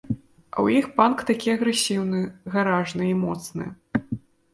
[0.51, 2.21] А ў іх панк такі агрэсіўны,
[2.55, 3.69] гаражны і моцны.